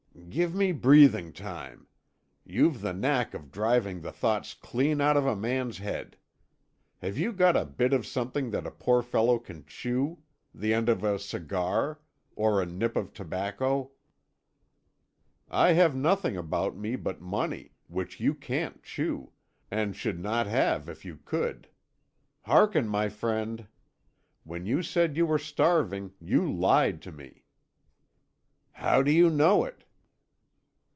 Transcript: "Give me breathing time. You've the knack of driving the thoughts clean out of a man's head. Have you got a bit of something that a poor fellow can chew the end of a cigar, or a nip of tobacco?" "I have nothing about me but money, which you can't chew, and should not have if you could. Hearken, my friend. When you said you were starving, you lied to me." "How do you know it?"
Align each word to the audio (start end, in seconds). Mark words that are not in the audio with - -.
"Give 0.29 0.55
me 0.55 0.71
breathing 0.71 1.33
time. 1.33 1.87
You've 2.45 2.79
the 2.79 2.93
knack 2.93 3.33
of 3.33 3.51
driving 3.51 3.99
the 3.99 4.13
thoughts 4.13 4.53
clean 4.53 5.01
out 5.01 5.17
of 5.17 5.25
a 5.25 5.35
man's 5.35 5.79
head. 5.79 6.15
Have 6.99 7.17
you 7.17 7.33
got 7.33 7.57
a 7.57 7.65
bit 7.65 7.91
of 7.91 8.05
something 8.07 8.49
that 8.51 8.65
a 8.65 8.71
poor 8.71 9.01
fellow 9.01 9.39
can 9.39 9.65
chew 9.65 10.19
the 10.55 10.73
end 10.73 10.87
of 10.87 11.03
a 11.03 11.19
cigar, 11.19 11.99
or 12.33 12.61
a 12.61 12.65
nip 12.65 12.95
of 12.95 13.11
tobacco?" 13.11 13.91
"I 15.49 15.73
have 15.73 15.97
nothing 15.97 16.37
about 16.37 16.77
me 16.77 16.95
but 16.95 17.19
money, 17.19 17.73
which 17.87 18.21
you 18.21 18.33
can't 18.33 18.81
chew, 18.83 19.33
and 19.69 19.97
should 19.97 20.19
not 20.19 20.47
have 20.47 20.87
if 20.87 21.03
you 21.03 21.17
could. 21.25 21.67
Hearken, 22.43 22.87
my 22.87 23.09
friend. 23.09 23.67
When 24.45 24.65
you 24.65 24.81
said 24.81 25.17
you 25.17 25.25
were 25.25 25.39
starving, 25.39 26.13
you 26.21 26.49
lied 26.49 27.01
to 27.01 27.11
me." 27.11 27.43
"How 28.71 29.01
do 29.01 29.11
you 29.11 29.29
know 29.29 29.65
it?" 29.65 29.83